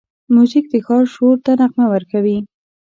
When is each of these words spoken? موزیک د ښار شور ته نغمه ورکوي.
موزیک 0.33 0.65
د 0.69 0.75
ښار 0.85 1.03
شور 1.13 1.35
ته 1.45 1.51
نغمه 1.59 1.85
ورکوي. 1.93 2.37